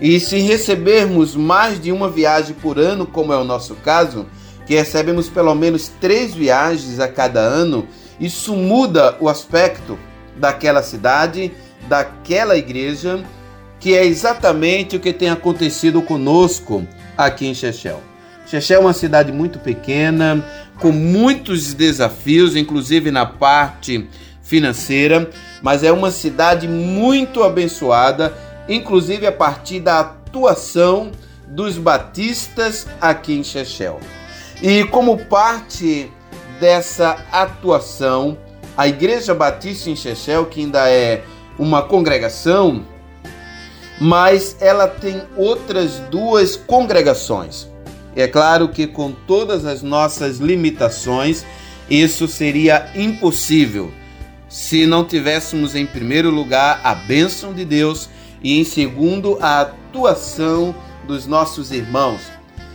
E 0.00 0.18
se 0.20 0.38
recebermos 0.38 1.34
mais 1.34 1.80
de 1.80 1.92
uma 1.92 2.10
viagem 2.10 2.54
por 2.54 2.78
ano, 2.78 3.06
como 3.06 3.32
é 3.32 3.36
o 3.36 3.44
nosso 3.44 3.74
caso, 3.76 4.26
que 4.66 4.74
recebemos 4.74 5.28
pelo 5.28 5.54
menos 5.54 5.88
três 6.00 6.34
viagens 6.34 7.00
a 7.00 7.08
cada 7.08 7.40
ano, 7.40 7.86
isso 8.20 8.54
muda 8.54 9.16
o 9.20 9.28
aspecto 9.28 9.98
daquela 10.36 10.82
cidade, 10.82 11.52
daquela 11.88 12.56
igreja, 12.56 13.22
que 13.82 13.96
é 13.96 14.06
exatamente 14.06 14.94
o 14.94 15.00
que 15.00 15.12
tem 15.12 15.28
acontecido 15.28 16.00
conosco 16.02 16.86
aqui 17.18 17.48
em 17.48 17.54
Chechel. 17.54 18.00
Chechel 18.46 18.78
é 18.78 18.80
uma 18.80 18.92
cidade 18.92 19.32
muito 19.32 19.58
pequena, 19.58 20.46
com 20.78 20.92
muitos 20.92 21.74
desafios, 21.74 22.54
inclusive 22.54 23.10
na 23.10 23.26
parte 23.26 24.08
financeira, 24.40 25.28
mas 25.60 25.82
é 25.82 25.90
uma 25.90 26.12
cidade 26.12 26.68
muito 26.68 27.42
abençoada, 27.42 28.32
inclusive 28.68 29.26
a 29.26 29.32
partir 29.32 29.80
da 29.80 29.98
atuação 29.98 31.10
dos 31.48 31.76
batistas 31.76 32.86
aqui 33.00 33.34
em 33.34 33.42
Chechel. 33.42 33.98
E 34.62 34.84
como 34.84 35.26
parte 35.26 36.08
dessa 36.60 37.16
atuação, 37.32 38.38
a 38.76 38.86
Igreja 38.86 39.34
Batista 39.34 39.90
em 39.90 39.96
Chechel, 39.96 40.46
que 40.46 40.60
ainda 40.60 40.88
é 40.88 41.24
uma 41.58 41.82
congregação, 41.82 42.91
mas 44.02 44.56
ela 44.58 44.88
tem 44.88 45.22
outras 45.36 46.00
duas 46.10 46.56
congregações. 46.56 47.68
É 48.16 48.26
claro 48.26 48.68
que 48.68 48.84
com 48.84 49.12
todas 49.12 49.64
as 49.64 49.80
nossas 49.80 50.38
limitações, 50.38 51.46
isso 51.88 52.26
seria 52.26 52.90
impossível 52.96 53.92
se 54.48 54.86
não 54.86 55.04
tivéssemos 55.04 55.76
em 55.76 55.86
primeiro 55.86 56.30
lugar 56.30 56.80
a 56.82 56.96
bênção 56.96 57.54
de 57.54 57.64
Deus 57.64 58.08
e 58.42 58.58
em 58.58 58.64
segundo 58.64 59.38
a 59.40 59.60
atuação 59.60 60.74
dos 61.06 61.24
nossos 61.24 61.70
irmãos 61.70 62.22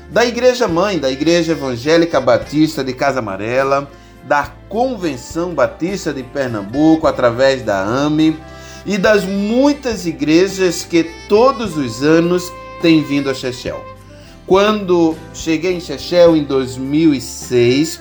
da 0.10 0.26
Igreja 0.26 0.66
Mãe, 0.66 0.98
da 0.98 1.12
Igreja 1.12 1.52
Evangélica 1.52 2.22
Batista 2.22 2.86
de 2.86 2.94
Casa 2.94 3.20
Amarela, 3.20 3.92
da 4.24 4.50
Convenção 4.70 5.54
Batista 5.54 6.14
de 6.14 6.24
Pernambuco, 6.24 7.06
através 7.06 7.64
da 7.64 7.84
AME 7.84 8.40
e 8.88 8.98
das 8.98 9.26
muitas 9.26 10.06
igrejas 10.06 10.86
que 10.86 11.04
todos 11.28 11.76
os 11.76 12.02
anos 12.02 12.52
têm 12.82 13.04
vindo 13.04 13.30
a 13.30 13.34
Chechel. 13.34 13.84
Quando 14.48 15.14
cheguei 15.34 15.74
em 15.74 15.82
Chechel 15.82 16.38
em 16.38 16.44
2006, 16.44 18.00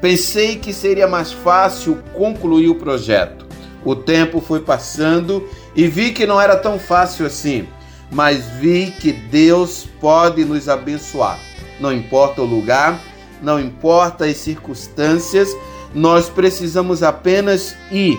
pensei 0.00 0.56
que 0.56 0.72
seria 0.72 1.06
mais 1.06 1.30
fácil 1.32 2.02
concluir 2.12 2.68
o 2.68 2.74
projeto. 2.74 3.46
O 3.84 3.94
tempo 3.94 4.40
foi 4.40 4.60
passando 4.60 5.48
e 5.76 5.86
vi 5.86 6.12
que 6.12 6.26
não 6.26 6.40
era 6.40 6.56
tão 6.56 6.80
fácil 6.80 7.26
assim, 7.26 7.68
mas 8.10 8.44
vi 8.58 8.90
que 8.90 9.12
Deus 9.12 9.86
pode 10.00 10.44
nos 10.44 10.68
abençoar. 10.68 11.38
Não 11.78 11.92
importa 11.92 12.42
o 12.42 12.46
lugar, 12.46 13.00
não 13.40 13.60
importa 13.60 14.24
as 14.24 14.38
circunstâncias, 14.38 15.48
nós 15.94 16.28
precisamos 16.28 17.04
apenas 17.04 17.76
ir, 17.92 18.18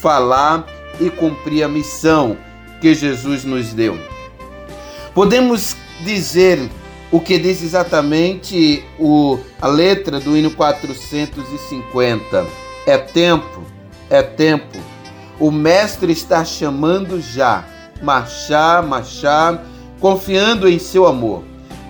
falar 0.00 0.66
e 1.00 1.10
cumprir 1.10 1.62
a 1.62 1.68
missão 1.68 2.36
que 2.80 2.94
Jesus 2.94 3.44
nos 3.44 3.72
deu. 3.72 3.98
Podemos 5.14 5.76
dizer 6.04 6.68
o 7.10 7.20
que 7.20 7.38
diz 7.38 7.62
exatamente 7.62 8.82
o, 8.98 9.38
a 9.60 9.68
letra 9.68 10.18
do 10.18 10.36
hino 10.36 10.50
450. 10.50 12.46
É 12.86 12.96
tempo, 12.96 13.62
é 14.08 14.22
tempo. 14.22 14.78
O 15.38 15.50
Mestre 15.50 16.12
está 16.12 16.44
chamando 16.44 17.20
já. 17.20 17.64
Marchar, 18.02 18.82
marchar, 18.82 19.62
confiando 20.00 20.68
em 20.68 20.78
seu 20.78 21.06
amor. 21.06 21.44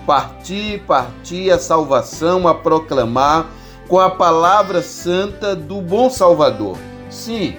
Partir, 0.05 0.81
partir 0.85 1.49
a 1.49 1.57
salvação 1.57 2.47
a 2.47 2.53
proclamar 2.53 3.47
com 3.87 3.99
a 3.99 4.09
palavra 4.09 4.81
santa 4.81 5.55
do 5.55 5.81
bom 5.81 6.09
Salvador. 6.09 6.77
Sim, 7.09 7.55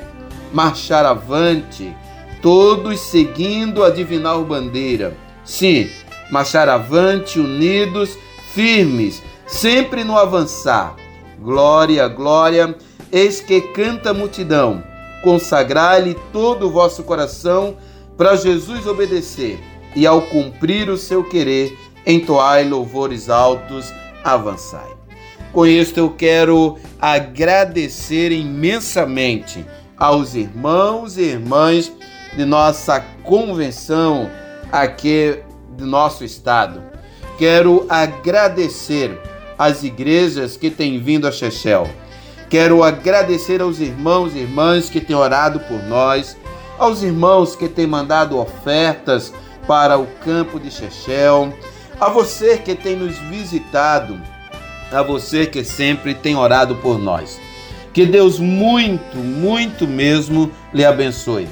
marchar 0.54 1.04
avante, 1.04 1.94
todos 2.40 3.00
seguindo 3.00 3.82
a 3.82 3.90
divinal 3.90 4.44
bandeira. 4.44 5.16
Sim, 5.44 5.90
marchar 6.30 6.68
avante, 6.68 7.40
unidos, 7.40 8.16
firmes, 8.52 9.20
sempre 9.48 10.04
no 10.04 10.16
avançar. 10.16 10.94
Glória, 11.40 12.06
glória, 12.06 12.72
eis 13.10 13.40
que 13.40 13.60
canta 13.60 14.10
a 14.10 14.14
multidão. 14.14 14.80
Consagrai-lhe 15.24 16.14
todo 16.32 16.68
o 16.68 16.70
vosso 16.70 17.02
coração 17.02 17.76
para 18.16 18.36
Jesus 18.36 18.86
obedecer 18.86 19.58
e 19.96 20.06
ao 20.06 20.22
cumprir 20.22 20.88
o 20.88 20.96
seu 20.96 21.24
querer 21.24 21.76
entoai 22.06 22.62
louvores 22.62 23.28
altos, 23.28 23.92
avançai. 24.22 24.94
Com 25.52 25.66
isto 25.66 25.98
eu 25.98 26.10
quero 26.10 26.78
agradecer 27.00 28.30
imensamente 28.30 29.64
aos 29.96 30.34
irmãos 30.34 31.16
e 31.16 31.22
irmãs 31.22 31.92
de 32.36 32.44
nossa 32.44 33.00
convenção 33.22 34.30
aqui 34.72 35.38
do 35.70 35.86
nosso 35.86 36.24
estado. 36.24 36.82
Quero 37.38 37.86
agradecer 37.88 39.18
às 39.58 39.82
igrejas 39.82 40.56
que 40.56 40.70
têm 40.70 41.00
vindo 41.00 41.26
a 41.26 41.32
Chechel. 41.32 41.88
Quero 42.48 42.82
agradecer 42.82 43.60
aos 43.60 43.80
irmãos 43.80 44.34
e 44.34 44.38
irmãs 44.38 44.88
que 44.88 45.00
têm 45.00 45.16
orado 45.16 45.60
por 45.60 45.82
nós, 45.84 46.36
aos 46.78 47.02
irmãos 47.02 47.56
que 47.56 47.68
têm 47.68 47.86
mandado 47.86 48.38
ofertas 48.38 49.32
para 49.66 49.98
o 49.98 50.06
campo 50.24 50.60
de 50.60 50.70
Chechel, 50.70 51.52
a 52.00 52.08
você 52.08 52.58
que 52.58 52.74
tem 52.74 52.96
nos 52.96 53.16
visitado, 53.18 54.20
a 54.92 55.02
você 55.02 55.46
que 55.46 55.64
sempre 55.64 56.14
tem 56.14 56.36
orado 56.36 56.76
por 56.76 56.98
nós. 56.98 57.40
Que 57.94 58.04
Deus 58.04 58.40
muito, 58.40 59.18
muito 59.18 59.86
mesmo 59.86 60.50
lhe 60.72 60.84
abençoe. 60.84 61.48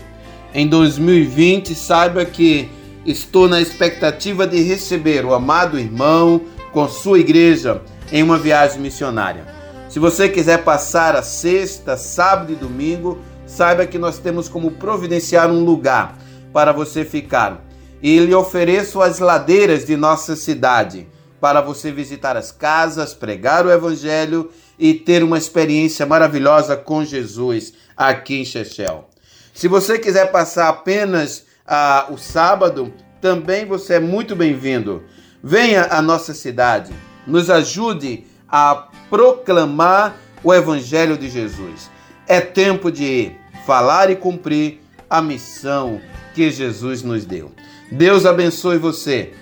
Em 0.52 0.66
2020, 0.66 1.72
saiba 1.72 2.24
que 2.24 2.68
estou 3.07 3.48
na 3.48 3.61
expectativa 3.61 4.44
de 4.44 4.61
receber 4.61 5.24
o 5.24 5.35
amado 5.35 5.78
irmão 5.78 6.40
com 6.72 6.88
sua 6.88 7.20
igreja 7.20 7.81
em 8.11 8.24
uma 8.24 8.38
viagem 8.38 8.81
missionária. 8.81 9.46
Se 9.88 10.00
você 10.00 10.28
quiser 10.28 10.64
passar 10.64 11.14
a 11.14 11.22
sexta, 11.22 11.96
sábado 11.96 12.52
e 12.52 12.57
domingo, 12.57 13.20
saiba 13.46 13.87
que 13.87 13.96
nós 13.96 14.18
temos 14.18 14.48
como 14.48 14.72
providenciar 14.72 15.48
um 15.48 15.64
lugar 15.64 16.18
para 16.52 16.72
você 16.72 17.05
ficar. 17.05 17.64
E 18.02 18.18
lhe 18.18 18.35
ofereço 18.35 19.00
as 19.00 19.20
ladeiras 19.20 19.85
de 19.87 19.96
nossa 19.96 20.35
cidade 20.35 21.07
para 21.42 21.61
você 21.61 21.90
visitar 21.90 22.37
as 22.37 22.52
casas, 22.52 23.14
pregar 23.14 23.66
o 23.66 23.72
evangelho 23.72 24.52
e 24.78 24.94
ter 24.94 25.24
uma 25.24 25.37
experiência 25.37 26.07
maravilhosa 26.07 26.76
com 26.76 27.05
Jesus 27.05 27.72
aqui 27.96 28.37
em 28.37 28.44
Chechel. 28.44 29.11
Se 29.52 29.66
você 29.66 29.98
quiser 29.98 30.31
passar 30.31 30.68
apenas 30.68 31.44
ah, 31.66 32.07
o 32.11 32.16
sábado, 32.16 32.94
também 33.20 33.66
você 33.66 33.94
é 33.94 33.98
muito 34.00 34.37
bem-vindo. 34.37 35.02
Venha 35.42 35.88
à 35.90 36.00
nossa 36.00 36.33
cidade, 36.33 36.92
nos 37.26 37.50
ajude 37.50 38.24
a 38.48 38.87
proclamar 39.11 40.16
o 40.44 40.55
Evangelho 40.55 41.18
de 41.18 41.28
Jesus. 41.28 41.90
É 42.28 42.40
tempo 42.40 42.88
de 42.88 43.33
falar 43.66 44.11
e 44.11 44.14
cumprir 44.14 44.78
a 45.11 45.20
missão 45.20 46.00
que 46.37 46.52
Jesus 46.52 47.02
nos 47.02 47.24
deu. 47.24 47.50
Deus 47.90 48.24
abençoe 48.26 48.78
você. 48.78 49.35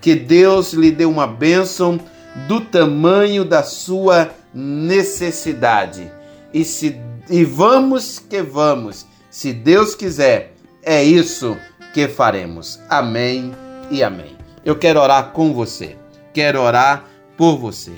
Que 0.00 0.14
Deus 0.14 0.72
lhe 0.72 0.90
dê 0.90 1.04
uma 1.04 1.26
bênção 1.26 2.00
do 2.46 2.60
tamanho 2.60 3.44
da 3.44 3.62
sua 3.62 4.30
necessidade. 4.54 6.10
E, 6.52 6.64
se, 6.64 6.96
e 7.28 7.44
vamos 7.44 8.18
que 8.18 8.42
vamos, 8.42 9.06
se 9.30 9.52
Deus 9.52 9.94
quiser, 9.94 10.54
é 10.82 11.02
isso 11.02 11.56
que 11.92 12.08
faremos. 12.08 12.80
Amém 12.88 13.52
e 13.90 14.02
amém. 14.02 14.36
Eu 14.64 14.76
quero 14.76 15.00
orar 15.00 15.30
com 15.30 15.52
você, 15.52 15.96
quero 16.32 16.60
orar 16.60 17.04
por 17.36 17.56
você. 17.56 17.92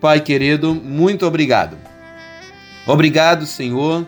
Pai 0.00 0.20
querido, 0.20 0.74
muito 0.74 1.26
obrigado. 1.26 1.76
Obrigado, 2.86 3.44
Senhor, 3.44 4.06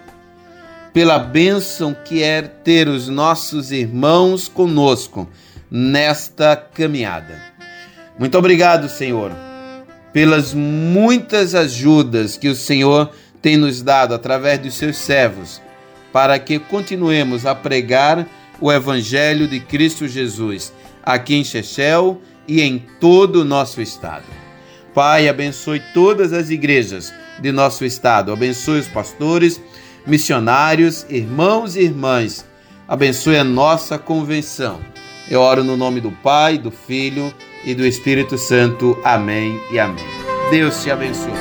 pela 0.92 1.18
bênção 1.18 1.94
que 1.94 2.22
é 2.22 2.42
ter 2.42 2.88
os 2.88 3.08
nossos 3.08 3.70
irmãos 3.70 4.48
conosco 4.48 5.28
nesta 5.74 6.54
caminhada. 6.54 7.40
Muito 8.18 8.36
obrigado, 8.36 8.90
Senhor, 8.90 9.32
pelas 10.12 10.52
muitas 10.52 11.54
ajudas 11.54 12.36
que 12.36 12.50
o 12.50 12.54
Senhor 12.54 13.10
tem 13.40 13.56
nos 13.56 13.80
dado 13.80 14.14
através 14.14 14.58
dos 14.58 14.74
seus 14.74 14.98
servos, 14.98 15.62
para 16.12 16.38
que 16.38 16.58
continuemos 16.58 17.46
a 17.46 17.54
pregar 17.54 18.28
o 18.60 18.70
Evangelho 18.70 19.48
de 19.48 19.60
Cristo 19.60 20.06
Jesus 20.06 20.74
aqui 21.02 21.36
em 21.36 21.42
Chechel 21.42 22.20
e 22.46 22.60
em 22.60 22.78
todo 23.00 23.40
o 23.40 23.44
nosso 23.44 23.80
estado. 23.80 24.26
Pai, 24.94 25.26
abençoe 25.26 25.80
todas 25.94 26.34
as 26.34 26.50
igrejas 26.50 27.14
de 27.40 27.50
nosso 27.50 27.82
estado, 27.82 28.30
abençoe 28.30 28.80
os 28.80 28.88
pastores, 28.88 29.58
missionários, 30.06 31.06
irmãos 31.08 31.76
e 31.76 31.80
irmãs, 31.80 32.46
abençoe 32.86 33.38
a 33.38 33.44
nossa 33.44 33.98
convenção. 33.98 34.92
Eu 35.32 35.40
oro 35.40 35.64
no 35.64 35.78
nome 35.78 35.98
do 35.98 36.10
Pai, 36.10 36.58
do 36.58 36.70
Filho 36.70 37.32
e 37.64 37.74
do 37.74 37.86
Espírito 37.86 38.36
Santo. 38.36 38.98
Amém 39.02 39.58
e 39.70 39.78
amém. 39.78 40.04
Deus 40.50 40.82
te 40.82 40.90
abençoe. 40.90 41.32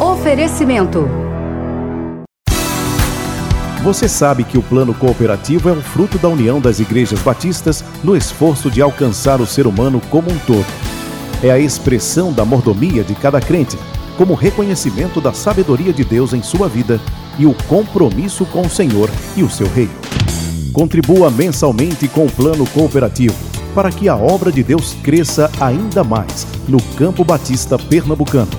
Oferecimento. 0.00 1.08
Você 3.82 4.08
sabe 4.08 4.44
que 4.44 4.56
o 4.56 4.62
plano 4.62 4.94
cooperativo 4.94 5.68
é 5.68 5.72
um 5.72 5.82
fruto 5.82 6.16
da 6.16 6.28
união 6.28 6.60
das 6.60 6.78
igrejas 6.78 7.20
batistas 7.22 7.84
no 8.04 8.16
esforço 8.16 8.70
de 8.70 8.80
alcançar 8.80 9.40
o 9.40 9.46
ser 9.48 9.66
humano 9.66 10.00
como 10.10 10.30
um 10.30 10.38
todo. 10.38 10.64
É 11.42 11.50
a 11.50 11.58
expressão 11.58 12.32
da 12.32 12.44
mordomia 12.44 13.02
de 13.02 13.16
cada 13.16 13.40
crente 13.40 13.76
como 14.16 14.34
reconhecimento 14.34 15.20
da 15.20 15.32
sabedoria 15.32 15.92
de 15.92 16.04
Deus 16.04 16.32
em 16.32 16.42
sua 16.42 16.68
vida 16.68 17.00
e 17.38 17.46
o 17.46 17.54
compromisso 17.68 18.44
com 18.46 18.62
o 18.62 18.70
Senhor 18.70 19.10
e 19.36 19.42
o 19.42 19.50
seu 19.50 19.68
reino. 19.68 19.94
Contribua 20.72 21.30
mensalmente 21.30 22.08
com 22.08 22.26
o 22.26 22.32
plano 22.32 22.66
cooperativo 22.66 23.34
para 23.74 23.90
que 23.90 24.08
a 24.08 24.16
obra 24.16 24.50
de 24.50 24.62
Deus 24.62 24.96
cresça 25.02 25.50
ainda 25.60 26.02
mais 26.02 26.46
no 26.66 26.82
Campo 26.96 27.22
Batista 27.22 27.78
Pernambucano. 27.78 28.50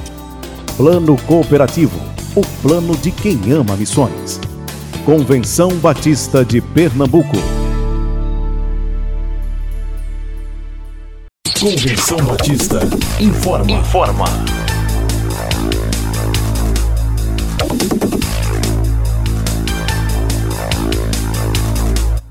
Plano 0.78 1.18
Cooperativo, 1.24 2.00
o 2.36 2.42
plano 2.62 2.96
de 2.96 3.10
quem 3.10 3.52
ama 3.52 3.76
missões. 3.76 4.40
Convenção 5.04 5.70
Batista 5.78 6.46
de 6.46 6.62
Pernambuco. 6.62 7.36
Convenção 11.60 12.18
Batista 12.18 12.82
informa. 13.20 13.72
Informa. 13.72 14.67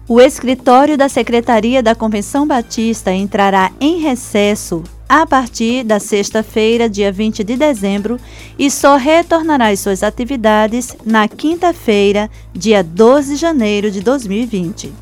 O 0.08 0.20
escritório 0.20 0.96
da 0.96 1.08
Secretaria 1.08 1.82
da 1.82 1.92
Convenção 1.92 2.46
Batista 2.46 3.12
entrará 3.12 3.72
em 3.80 3.98
recesso 3.98 4.84
a 5.08 5.26
partir 5.26 5.82
da 5.82 5.98
sexta-feira, 5.98 6.88
dia 6.88 7.10
20 7.10 7.42
de 7.42 7.56
dezembro, 7.56 8.16
e 8.56 8.70
só 8.70 8.96
retornará 8.96 9.68
às 9.68 9.80
suas 9.80 10.04
atividades 10.04 10.96
na 11.04 11.26
quinta-feira, 11.26 12.30
dia 12.52 12.84
12 12.84 13.34
de 13.34 13.40
janeiro 13.40 13.90
de 13.90 14.00
2020. 14.00 14.92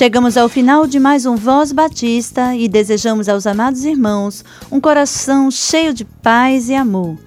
Chegamos 0.00 0.38
ao 0.38 0.48
final 0.48 0.86
de 0.86 0.98
mais 0.98 1.26
um 1.26 1.36
Voz 1.36 1.72
Batista 1.72 2.56
e 2.56 2.66
desejamos 2.70 3.28
aos 3.28 3.46
amados 3.46 3.84
irmãos 3.84 4.42
um 4.72 4.80
coração 4.80 5.50
cheio 5.50 5.92
de 5.92 6.06
paz 6.06 6.70
e 6.70 6.74
amor. 6.74 7.18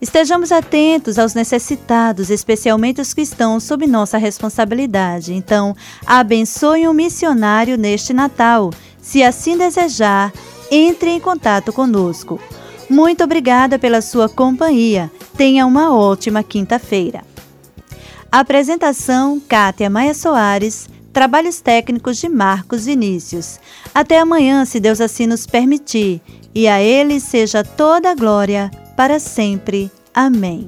Estejamos 0.00 0.52
atentos 0.52 1.18
aos 1.18 1.34
necessitados, 1.34 2.30
especialmente 2.30 3.00
os 3.00 3.12
que 3.12 3.22
estão 3.22 3.58
sob 3.58 3.88
nossa 3.88 4.18
responsabilidade. 4.18 5.34
Então, 5.34 5.74
abençoe 6.06 6.86
um 6.86 6.92
missionário 6.92 7.76
neste 7.76 8.12
Natal. 8.12 8.70
Se 9.00 9.20
assim 9.24 9.58
desejar, 9.58 10.32
entre 10.70 11.10
em 11.10 11.18
contato 11.18 11.72
conosco. 11.72 12.40
Muito 12.88 13.24
obrigada 13.24 13.80
pela 13.80 14.00
sua 14.00 14.28
companhia. 14.28 15.10
Tenha 15.36 15.66
uma 15.66 15.92
ótima 15.92 16.44
quinta-feira. 16.44 17.24
Apresentação: 18.30 19.42
Kátia 19.48 19.90
Maia 19.90 20.14
Soares. 20.14 20.91
Trabalhos 21.12 21.60
técnicos 21.60 22.16
de 22.16 22.28
Marcos 22.28 22.86
Vinícius. 22.86 23.60
Até 23.94 24.18
amanhã, 24.18 24.64
se 24.64 24.80
Deus 24.80 25.00
assim 25.00 25.26
nos 25.26 25.46
permitir. 25.46 26.22
E 26.54 26.66
a 26.66 26.82
Ele 26.82 27.20
seja 27.20 27.62
toda 27.62 28.10
a 28.10 28.14
glória, 28.14 28.70
para 28.96 29.18
sempre. 29.18 29.90
Amém. 30.14 30.66